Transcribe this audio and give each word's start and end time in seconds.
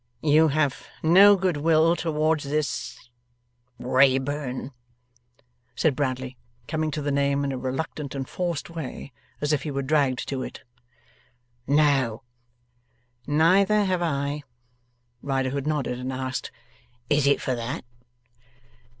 'You 0.23 0.47
have 0.47 0.87
no 1.03 1.35
goodwill 1.35 1.95
towards 1.95 2.45
this 2.45 3.11
Wrayburn,' 3.79 4.71
said 5.75 5.95
Bradley, 5.95 6.37
coming 6.67 6.89
to 6.89 7.03
the 7.03 7.11
name 7.11 7.43
in 7.43 7.51
a 7.51 7.57
reluctant 7.59 8.15
and 8.15 8.27
forced 8.27 8.67
way, 8.71 9.11
as 9.41 9.53
if 9.53 9.61
he 9.61 9.69
were 9.69 9.83
dragged 9.83 10.27
to 10.29 10.41
it. 10.41 10.63
'No.' 11.67 12.23
'Neither 13.27 13.85
have 13.85 14.01
I.' 14.01 14.41
Riderhood 15.21 15.67
nodded, 15.67 15.99
and 15.99 16.11
asked: 16.11 16.49
'Is 17.07 17.27
it 17.27 17.39
for 17.39 17.53
that? 17.53 17.85